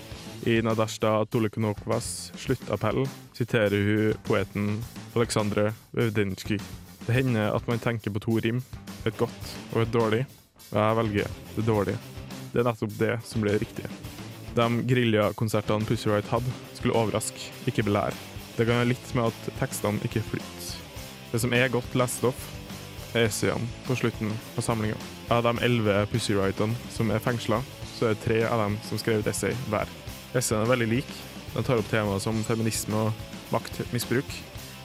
[0.48, 3.04] I Nadashta Toleknokovas sluttappell
[3.36, 4.70] siterer hun poeten
[5.16, 6.64] Aleksandr Vevdenskij.
[7.04, 8.64] Det hender at man tenker på to rim,
[9.04, 10.24] et godt og et dårlig,
[10.72, 12.02] og jeg velger det dårlige.
[12.54, 13.90] Det er nettopp det som ble riktig.
[14.54, 18.14] De geriljakonsertene Pussy Riot hadde, skulle overraske, ikke belære.
[18.54, 20.68] Det kan være litt med at tekstene ikke flyter.
[21.32, 22.44] Det som er godt lest opp,
[23.14, 24.98] er essayene på slutten av samlinga.
[25.34, 27.64] Av de elleve Pussy Riotene som er fengsla,
[27.96, 29.90] så er det tre av dem som skrev et essay hver.
[30.38, 31.20] Essayene er veldig like.
[31.54, 34.30] De tar opp temaer som feminisme og maktmisbruk,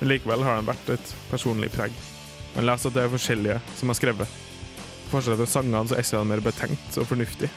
[0.01, 1.93] men likevel har de vært et personlig preg.
[2.57, 4.37] Man leser at det er forskjellige som har skrevet.
[5.09, 7.49] Forskjellen fra sangene så er essayene mer betenkt og fornuftig.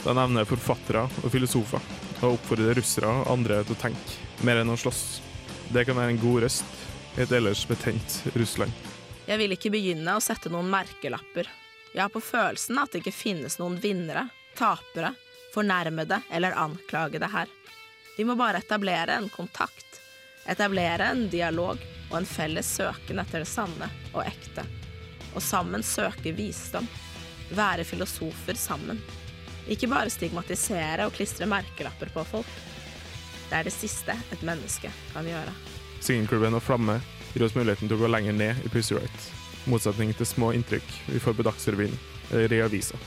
[0.00, 1.82] De nevner forfattere og filosofer,
[2.22, 5.02] og oppfordrer russere og andre til å tenke, mer enn å slåss.
[5.74, 8.72] Det kan være en god røst i et ellers betent Russland.
[9.26, 11.50] Jeg vil ikke begynne å sette noen merkelapper.
[11.92, 15.12] Jeg har på følelsen at det ikke finnes noen vinnere, tapere,
[15.52, 17.50] fornærmede eller anklagede her.
[18.16, 20.00] Vi må bare etablere en kontakt.
[20.48, 24.64] Etablere en dialog og en felles søken etter det sanne og ekte.
[25.36, 26.88] Og sammen søke visdom.
[27.54, 28.98] Være filosofer sammen.
[29.70, 32.52] Ikke bare stigmatisere og klistre merkelapper på folk.
[33.50, 35.52] Det er det siste et menneske kan gjøre.
[36.02, 36.98] Singelklubben og Flamme
[37.32, 39.28] gir oss muligheten til å gå lenger ned i Pussy Riot,
[39.70, 41.94] motsetning til små inntrykk vi får på Dagsrevyen
[42.30, 42.98] eller i avisa.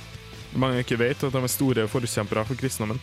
[0.59, 3.01] Mange ikke vet at de er store forkjempere for kristendommen,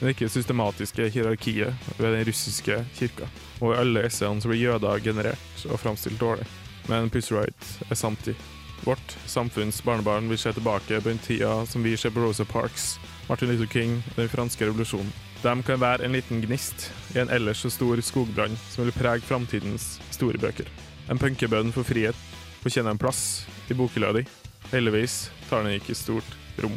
[0.00, 3.28] men ikke det systematiske hierarkiet ved den russiske kirka,
[3.60, 6.46] og alle essayene som blir jøder generert og framstilt dårlig.
[6.90, 8.36] Men Pussy Riot er samtid.
[8.84, 12.98] Vårt samfunns barnebarn vil se tilbake på den tida som vi ser på Rosa Parks,
[13.28, 15.12] Martin Luther King og den franske revolusjonen.
[15.44, 19.24] De kan være en liten gnist i en ellers så stor skogbrann som vil prege
[19.28, 20.68] framtidens historiebøker.
[21.12, 22.16] En punkebønn for frihet
[22.62, 24.24] fortjener en plass i bokhylla di.
[24.72, 26.30] Heldigvis tar den ikke stort
[26.64, 26.76] rom.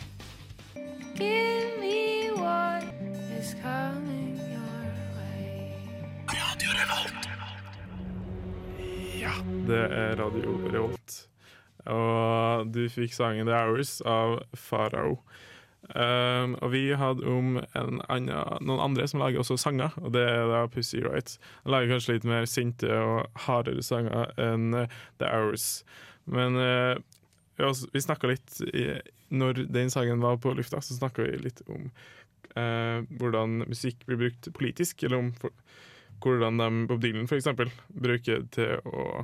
[1.15, 2.83] Give me what
[3.39, 4.83] is coming your
[5.15, 5.71] way.
[9.21, 9.31] Ja,
[9.67, 11.27] det er Radio Revolt.
[11.93, 15.19] Og du fikk sangen The Hours av Farao.
[15.95, 18.31] Um, og vi hadde om annen,
[18.65, 21.37] noen andre som lager også sanger, og det er da Pussy Riot.
[21.63, 25.69] De lager kanskje litt mer sinte og hardere sanger enn eh, The Hours.
[26.27, 26.99] Men uh,
[27.55, 28.89] vi, snakka litt i,
[29.31, 31.87] Når den sangen var på lufta, så snakka vi litt om
[32.57, 35.55] uh, hvordan musikk blir brukt politisk, eller om for,
[36.23, 39.23] hvordan de, Bob Dylan eksempel, bruker til å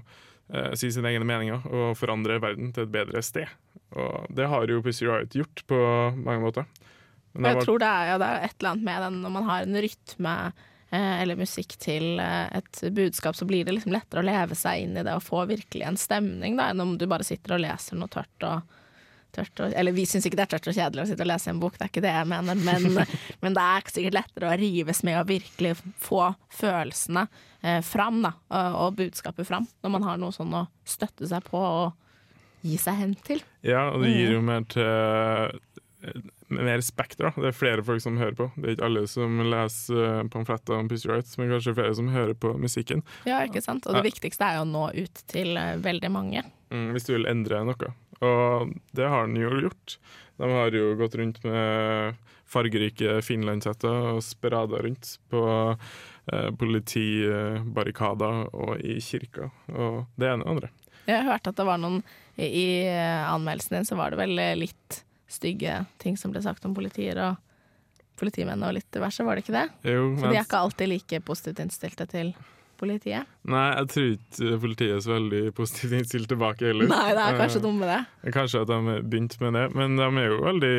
[0.77, 3.47] si sine egne meninger og forandre verden til et bedre sted.
[3.95, 5.77] Og det har jo Pussy Riot gjort på
[6.17, 6.65] mange måter.
[7.33, 9.31] Men Jeg var- tror det er, ja, det er et eller annet med den når
[9.31, 10.53] man har en rytme
[10.91, 14.83] eh, eller musikk til eh, et budskap, så blir det liksom lettere å leve seg
[14.83, 17.63] inn i det og få virkelig en stemning, da, enn om du bare sitter og
[17.65, 18.61] leser noe tørt og
[19.39, 21.61] og, Eller vi syns ikke det er tørt og kjedelig å sitte og lese en
[21.61, 23.01] bok, det er ikke det jeg mener, men,
[23.43, 26.21] men det er sikkert lettere å rives med og virkelig få
[26.53, 27.25] følelsene
[27.61, 31.45] eh, fram, da, og, og budskapet fram, når man har noe sånn å støtte seg
[31.49, 33.43] på og gi seg hen til.
[33.65, 37.23] Ja, og det gir jo mer til eh, mer spekter.
[37.23, 37.41] da.
[37.41, 38.49] Det er flere folk som hører på.
[38.55, 42.11] Det er ikke alle som leser eh, pamfletter om Pussy Rights, men kanskje flere som
[42.13, 43.03] hører på musikken.
[43.29, 43.87] Ja, ikke sant?
[43.87, 46.45] Og det viktigste er jo å nå ut til eh, veldig mange.
[46.73, 47.93] Mm, hvis du vil endre noe.
[48.23, 49.97] Og det har den jo gjort.
[50.41, 52.19] De har jo gått rundt med
[52.53, 59.49] fargerike finlandshetter og sprada rundt på eh, politibarrikader og i kirka.
[59.73, 60.73] Og det ene og andre.
[61.07, 61.99] Jeg har hørt at det var noen
[62.39, 66.75] I i anmeldelsen din så var det vel litt stygge ting som ble sagt om
[66.77, 67.41] politier og
[68.19, 69.67] politimenn og litt diverse, var det ikke det?
[69.89, 72.33] Jo, Så de er ikke alltid like positivt innstilte til
[72.83, 73.31] politiet?
[73.49, 76.91] Nei, jeg tror ikke politiet er så veldig positivt innstilt tilbake heller.
[76.91, 78.33] Nei, det er kanskje Eh, noe med det.
[78.35, 80.77] Kanskje at de har begynt med det, men de er jo veldig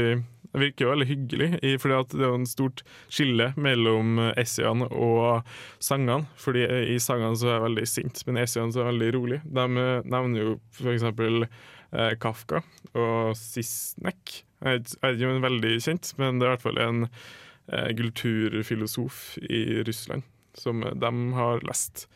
[0.55, 1.47] det virker jo veldig hyggelig,
[1.83, 5.43] fordi det er jo en stort skille mellom essayene og
[5.83, 6.29] sangene.
[6.39, 6.63] Fordi
[6.95, 9.41] i sangene så er jeg veldig sint, men i essayene så er jeg veldig rolig.
[9.51, 10.53] De eh, nevner jo
[10.93, 12.63] eksempel eh, Kafka
[12.95, 14.45] og Sisnek.
[14.63, 17.03] Jeg er ikke- veldig kjent, men det er i hvert fall en
[17.73, 20.23] eh, kulturfilosof i Russland
[20.59, 22.07] som de har lest.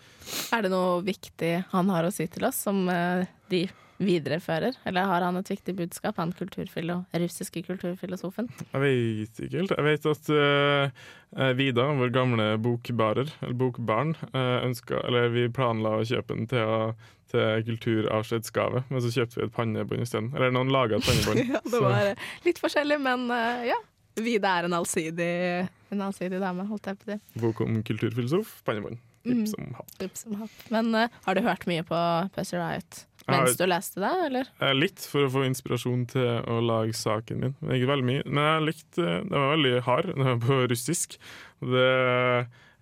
[0.53, 3.67] Er det noe viktig han har å si til oss, som eh, de
[3.99, 4.77] viderefører?
[4.87, 8.47] Eller har han et viktig budskap, han kulturfilo russiske kulturfilosofen?
[8.71, 9.73] Jeg vet ikke helt.
[9.75, 15.97] Jeg vet at uh, Vida, vår gamle bokbarer, eller bokbarn, uh, ønska Eller vi planla
[15.99, 20.31] å kjøpe den til, å- til kulturavskjedsgave, men så kjøpte vi et pannebånd isteden.
[20.39, 21.43] Eller noen laga et pannebånd.
[21.57, 22.29] ja, det var så.
[22.47, 23.77] litt forskjellig, men uh, ja.
[24.25, 27.41] Vida er en allsidig, en allsidig dame, holdt jeg på å si.
[27.43, 28.99] Bok om kulturfilosof, pannebånd.
[29.29, 30.17] Ipsom Hipp som happ.
[30.17, 30.59] Som hatt.
[30.73, 31.99] Men uh, har du hørt mye på
[32.37, 34.47] Pussy Riot mens har- du leste det, eller?
[34.65, 37.55] Eh, Litt for å få inspirasjon til å lage saken min.
[37.61, 38.23] Men ikke veldig mye.
[38.25, 40.07] Men jeg likte Den var veldig hard.
[40.15, 41.19] Den var på russisk.
[41.61, 41.85] Det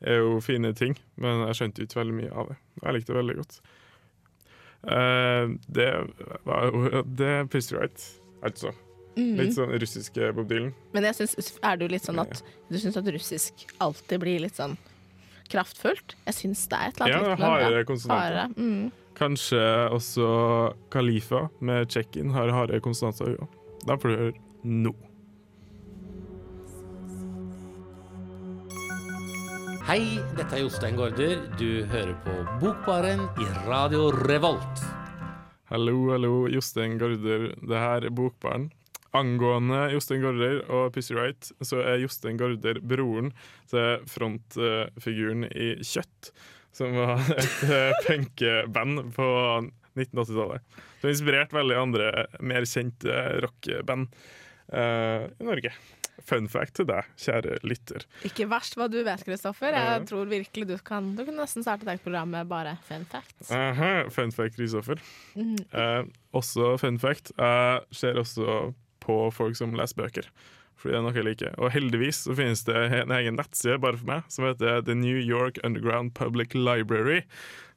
[0.07, 2.57] er jo fine ting, men jeg skjønte ikke veldig mye av det.
[2.85, 3.59] Jeg likte det veldig godt.
[4.87, 5.88] Uh, det
[6.46, 8.05] var jo Det er Pussy Riot,
[8.46, 8.70] altså.
[9.17, 9.37] Mhm.
[9.41, 10.75] Litt sånn russiske Bob Dylan.
[10.93, 14.57] Men jeg synes, er du litt sånn at du syns at russisk alltid blir litt
[14.59, 14.77] sånn
[15.49, 16.15] kraftfullt?
[16.27, 17.65] Jeg syns det er et eller Ja, annet det er litt med det.
[17.65, 18.37] harde konsonanter.
[18.37, 18.93] Harde, mm.
[19.17, 19.63] Kanskje
[19.97, 23.39] også Khalifa med check-in har harde konsonanter.
[23.41, 23.47] Ja.
[23.87, 24.33] Da får du høre
[24.65, 24.93] nå.
[29.87, 31.45] Hei, dette er Jostein Gaarder.
[31.61, 34.83] Du hører på Bokbaren i Radio Revolt.
[35.71, 37.53] Hallo, hallo, Jostein Gaarder.
[37.63, 38.69] Det her er Bokbaren.
[39.17, 43.33] Angående Jostein Gaarder og Pussy Riot, så er Jostein Gaarder broren
[43.71, 46.31] til frontfiguren i Kjøtt,
[46.77, 49.29] som var et eh, punkeband på
[49.97, 50.81] 1980-tallet.
[51.01, 52.11] Som inspirerte veldig andre
[52.45, 54.11] mer kjente rockeband
[54.73, 55.73] uh, i Norge.
[56.27, 58.07] Fun fact til deg, kjære lytter.
[58.27, 59.75] Ikke verst hva du vet, Kristoffer.
[59.77, 63.05] Jeg Jeg tror virkelig du kan Du kunne nesten starte et program med bare fun
[63.09, 63.53] facts.
[63.53, 65.01] Aha, fun fact, Kristoffer.
[65.37, 66.09] Mm.
[66.33, 68.73] Også fun fact, jeg ser også
[69.07, 70.31] på folk som leser bøker.
[70.77, 71.55] Fordi det er noe jeg liker.
[71.57, 75.16] Og heldigvis så finnes det en egen nettside bare for meg, som heter The New
[75.16, 77.23] York Underground Public Library.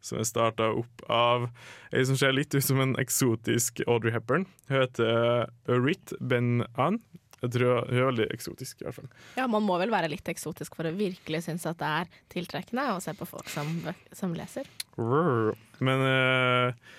[0.04, 1.48] Som er starta opp av
[1.96, 4.46] ei som ser litt ut som en eksotisk Audrey Hepburn.
[4.68, 7.00] Hun heter Rit Ben-An.
[7.40, 9.12] Jeg tror Hun er veldig eksotisk, i hvert fall.
[9.40, 12.90] Ja, Man må vel være litt eksotisk for å virkelig synes at det er tiltrekkende
[12.98, 13.70] å se på folk som,
[14.12, 14.68] som leser.
[15.00, 16.90] Men eh,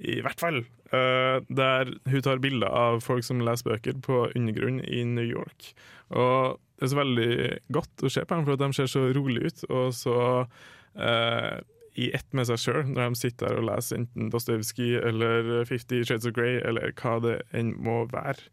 [0.00, 4.80] i hvert fall Uh, der hun tar bilder av folk som leser bøker på undergrunn
[4.82, 5.68] i New York.
[6.10, 7.34] Og det er så veldig
[7.76, 10.16] godt å se på dem, for at de ser så rolig ut og så
[10.48, 11.56] uh,
[11.94, 16.02] i ett med seg sjøl når de sitter der og leser enten Dostojevskij eller Fifty
[16.02, 18.50] Shades of Grey eller hva det enn må være.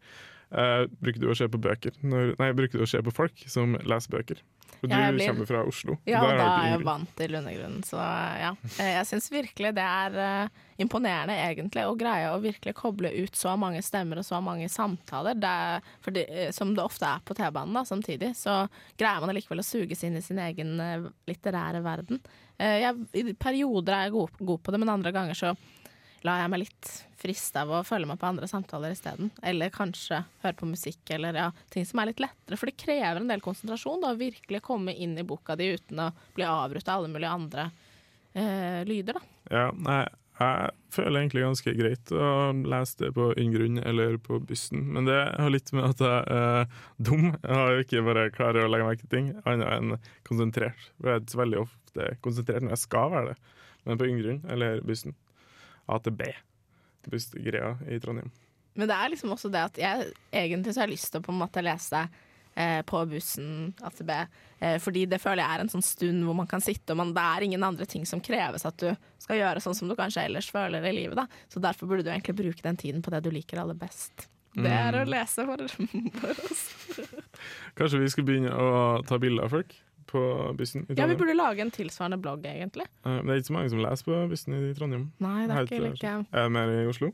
[0.50, 3.42] Eh, bruker du å se på bøker når, Nei, bruker du å se på folk
[3.52, 4.38] som leser bøker?
[4.80, 5.96] Og du Ja, blir- kommer fra Oslo.
[6.06, 8.52] Ja, og da er jeg vant til undergrunnen, så ja.
[8.78, 13.34] Eh, Jeg syns virkelig det er uh, imponerende, egentlig, å greie å virkelig koble ut
[13.34, 15.34] så mange stemmer og så mange samtaler.
[15.34, 19.20] Det er, for det, eh, som det ofte er på T-banen da, samtidig, så greier
[19.20, 20.78] man allikevel å suges inn i sin egen
[21.26, 22.20] litterære verden.
[22.60, 25.56] Uh, Jeg, I perioder er jeg god, god på det, men andre ganger så
[26.26, 29.32] lar jeg meg litt friste av å følge med på andre samtaler isteden.
[29.42, 32.58] Eller kanskje høre på musikk, eller ja, ting som er litt lettere.
[32.58, 36.06] For det krever en del konsentrasjon da, å virkelig komme inn i boka di uten
[36.06, 37.68] å bli avbrutt av alle mulige andre
[38.32, 39.18] eh, lyder.
[39.18, 39.36] Da.
[39.50, 40.02] Ja, nei,
[40.38, 45.18] jeg føler egentlig ganske greit å lese det på undergrunn eller på bussen, men det
[45.18, 47.32] har litt med at jeg er dum.
[47.32, 49.96] Jeg har ikke bare klarer å legge merke til ting, annet enn
[50.28, 50.90] konsentrert.
[51.02, 53.56] Jeg er veldig ofte konsentrert når jeg skal være det,
[53.88, 55.16] men på undergrunn eller bussen.
[55.88, 56.22] AtB.
[57.08, 58.30] Bussgreia i Trondheim.
[58.78, 61.32] Men det er liksom også det at jeg egentlig så har lyst til å på
[61.34, 62.04] en måte lese
[62.54, 64.18] eh, på bussen, A til B,
[64.60, 67.10] eh, fordi det føler jeg er en sånn stund hvor man kan sitte, og man,
[67.16, 70.28] det er ingen andre ting som kreves at du skal gjøre sånn som du kanskje
[70.28, 71.18] ellers føler i livet.
[71.18, 71.26] Da.
[71.50, 74.28] Så derfor burde du egentlig bruke den tiden på det du liker aller best.
[74.58, 75.66] Det er å lese for,
[76.22, 76.62] for oss.
[77.78, 78.70] Kanskje vi skal begynne å
[79.06, 79.74] ta bilder av folk
[80.08, 80.20] på
[80.58, 82.88] bussen i Ja, vi burde lage en tilsvarende blogg, egentlig.
[83.04, 85.08] Eh, Det er ikke så mange som leser på bussen i Trondheim.
[85.22, 87.12] Nei, det er Helt, ikke eh, like Er det mer i Oslo?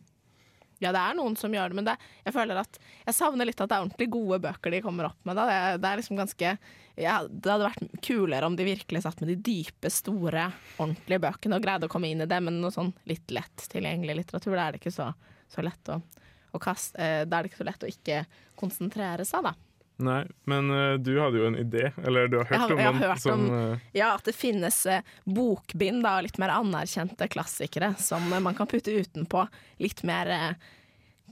[0.82, 1.94] Ja, det er noen som gjør det, men det,
[2.26, 5.20] jeg føler at jeg savner litt at det er ordentlig gode bøker de kommer opp
[5.24, 5.38] med.
[5.38, 6.50] Det, det er liksom ganske
[6.98, 10.48] ja, Det hadde vært kulere om de virkelig satt med de dype, store,
[10.82, 14.18] ordentlige bøkene og greide å komme inn i det, men noe sånn litt lett tilgjengelig
[14.20, 15.08] litteratur, da er det ikke så,
[15.50, 16.00] så lett å,
[16.52, 18.20] å kaste, eh, da er det ikke så lett å ikke
[18.60, 19.54] konsentrere seg, da.
[20.02, 22.94] Nei, men uh, du hadde jo en idé, eller du har hørt har- om har
[22.98, 27.92] hørt som om- eh, Ja, at det finnes uh, bokbind da, litt mer anerkjente klassikere
[28.02, 29.44] som uh, man kan putte utenpå
[29.78, 30.56] litt mer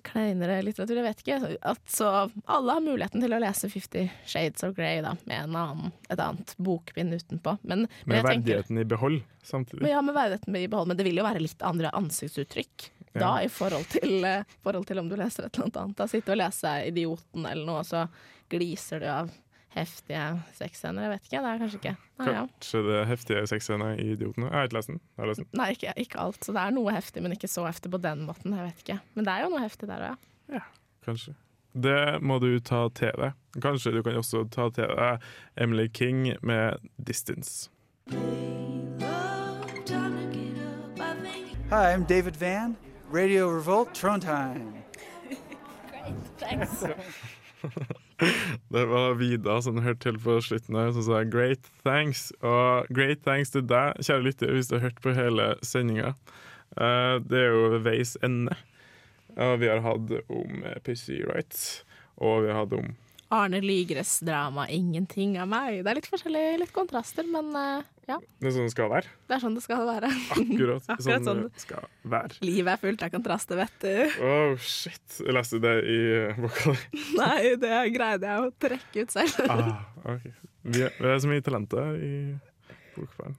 [0.02, 0.96] kleinere litteratur.
[0.98, 1.56] Jeg vet ikke.
[1.62, 2.08] At, så
[2.50, 6.18] alle har muligheten til å lese Fifty Shades of Grey da, med en annen, et
[6.22, 7.56] annet bokbind utenpå.
[7.62, 9.82] Men, men med verdigheten tenker i behold samtidig.
[9.84, 12.88] men ja, med verdigheten i behold, men det vil jo være litt andre ansiktsuttrykk.
[13.20, 15.96] Da i forhold til, eh, forhold til om du leser et eller annet annet.
[15.96, 18.06] Da sitter du og leser Idioten eller noe, og så
[18.52, 19.32] gliser du av
[19.72, 20.24] heftige
[20.56, 21.06] sexscener.
[21.06, 22.42] Jeg vet ikke, det er kanskje ikke Nei, ja.
[22.46, 24.48] Kanskje det er heftige sexscener i Idiotene.
[24.50, 25.00] Jeg har ikke lest den.
[25.00, 25.48] Jeg har lest den.
[25.58, 26.44] Nei ikke, ikke alt.
[26.44, 28.56] Så det er noe heftig, men ikke så heftig på den måten.
[28.56, 28.98] Jeg vet ikke.
[29.16, 30.66] Men det er jo noe heftig der òg, ja.
[31.06, 31.34] Kanskje.
[31.72, 33.32] Det må du ta til deg.
[33.64, 35.24] Kanskje du kan også ta til deg
[35.56, 37.70] Emily King med 'Distance'.
[41.72, 42.76] Hi, I'm David Van,
[43.12, 44.72] Radio Revolt, Trondheim.
[45.90, 46.84] Great, thanks.
[48.68, 52.30] Det var Vida som hørte til på slutten her, som sa 'great thanks'.
[52.40, 56.14] Og great thanks til deg, kjære lytter, hvis du har hørt på hele sendinga.
[56.80, 58.56] Eh, det er jo veis ende.
[59.36, 61.84] Vi har hatt om eh, Pussy Rights,
[62.16, 62.94] og vi har hatt om
[63.32, 65.82] Arne Lygres drama 'Ingenting av meg'.
[65.84, 68.18] Det er litt forskjellige litt kontraster, men eh, ja.
[68.42, 69.10] det er sånn det skal være.
[69.28, 70.10] Det er sånn det skal være.
[70.36, 71.42] Akkurat, Akkurat sånn sånn.
[71.48, 72.38] det skal være.
[72.46, 74.16] Livet er fullt av kontraster, vet du.
[74.26, 75.18] Oh, shit.
[75.20, 77.04] Jeg leste det i eh, boka di.
[77.20, 79.42] Nei, det greide jeg å trekke ut selv.
[79.46, 79.84] Ah,
[80.16, 80.34] okay.
[80.66, 82.14] vi, er, vi er så mye talenter i
[82.96, 83.38] bokverden.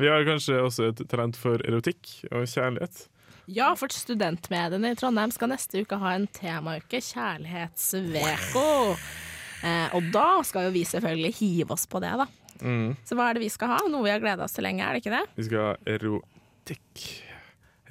[0.00, 3.08] Vi har kanskje også et talent for erotikk og kjærlighet.
[3.50, 8.68] Ja, for studentmediene i Trondheim skal neste uke ha en temauke, Kjærlighetsveko.
[9.66, 12.28] Eh, og da skal jo vi selvfølgelig hive oss på det, da.
[12.62, 12.92] Mm.
[13.08, 13.80] Så hva er det vi skal ha?
[13.90, 15.24] Noe vi har gleda oss til lenge, er det ikke det?
[15.38, 17.08] Vi skal ha erotikk.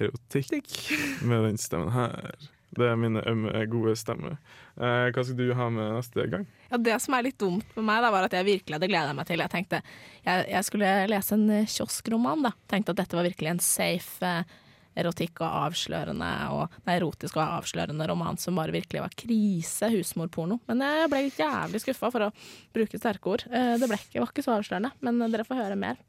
[0.00, 0.72] Erotikk
[1.28, 2.34] med den stemmen her.
[2.70, 4.36] Det er min ømme, gode stemme.
[4.78, 6.44] Eh, hva skal du ha med neste gang?
[6.70, 9.14] Ja, Det som er litt dumt med meg, da, var at jeg virkelig hadde gleda
[9.18, 9.80] meg til Jeg tenkte
[10.22, 12.46] jeg, jeg skulle lese en eh, kioskroman.
[12.46, 14.54] da Tenkte at dette var virkelig en safe eh,
[14.98, 20.58] erotikk og avslørende og nei, erotisk og avslørende roman som bare virkelig var krise, husmorporno.
[20.68, 22.32] Men jeg ble jævlig skuffa, for å
[22.74, 23.46] bruke sterke ord.
[23.50, 26.00] Eh, Det ble ikke, var ikke så avslørende, men dere får høre mer.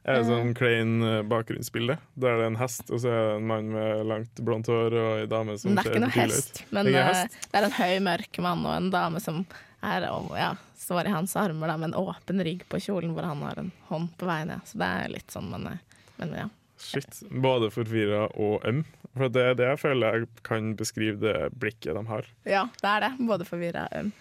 [0.00, 1.98] Er det sånn klein eh, bakgrunnsbilde?
[2.16, 4.96] Der det er en hest, og så er det en mann med langt blondt hår
[4.96, 7.36] og ei dame som Men det er ikke noe hest, men det er, hest?
[7.50, 9.42] det er en høy, mørk mann og en dame som
[9.84, 10.06] er,
[10.40, 13.60] ja, står i hans armer da, med en åpen rygg på kjolen hvor han har
[13.60, 14.54] en hånd på veien.
[14.56, 14.58] Ja.
[14.64, 16.48] Så det er litt sånn, men, eh, men ja.
[16.80, 17.20] Shit.
[17.30, 18.82] Både forvirra og øm.
[19.16, 22.28] For det er det jeg føler jeg kan beskrive det blikket de har.
[22.48, 23.12] Ja, det er det.
[23.28, 24.12] Både forvirra og øm.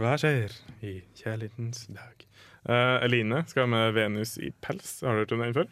[0.00, 2.26] Hva skjer i kjærlighetens dag?
[2.64, 5.00] Uh, Eline skal med Venus i pels.
[5.04, 5.70] Har du hørt om den før?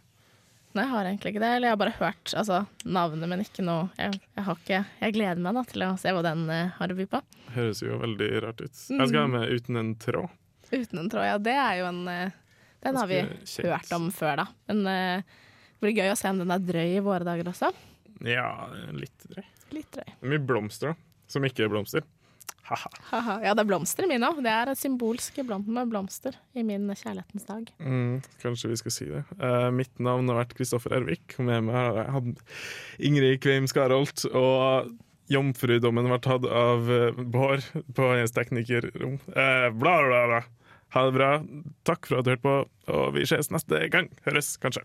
[0.71, 1.53] Nei, jeg har egentlig ikke det.
[1.57, 5.17] Eller jeg har bare hørt altså, navnet, men ikke noe jeg, jeg, har ikke, jeg
[5.17, 7.23] gleder meg da til å se hva den uh, har å by på.
[7.57, 8.77] Høres jo veldig rart ut.
[8.77, 10.37] Jeg skal ha med Uten en tråd.
[10.71, 11.39] Uten en tråd, ja.
[11.43, 12.37] Det er jo en uh,
[12.85, 13.65] Den har vi kjent.
[13.67, 14.47] hørt om før, da.
[14.71, 15.39] Men eh,
[15.81, 17.71] det blir gøy å se om den er drøy i våre dager også.
[18.29, 19.47] Ja, litt drøy.
[19.73, 20.11] Litt drøy.
[20.29, 21.25] Mye blomster, da.
[21.31, 22.05] Som ikke er blomster.
[22.69, 22.91] Haha.
[23.09, 23.37] Haha.
[23.47, 24.43] Ja, det er blomster i min òg.
[24.45, 27.73] Det er et symbolsk blomst med blomster i min kjærlighetens dag.
[27.81, 29.25] Mm, kanskje vi skal si det.
[29.41, 31.39] Uh, mitt navn har vært Kristoffer Ervik.
[31.41, 32.45] Med meg har jeg hatt
[33.09, 34.29] Ingrid Kveim Skarholt.
[34.29, 34.93] Og
[35.33, 37.65] jomfrudommen var tatt av uh, Bård
[37.97, 39.17] på hennes teknikerrom.
[39.33, 40.43] Uh, bla, bla, bla.
[40.95, 41.35] Ha det bra.
[41.89, 42.57] Takk for at du hørte på,
[42.93, 44.13] og vi ses neste gang.
[44.27, 44.85] Høres, kanskje.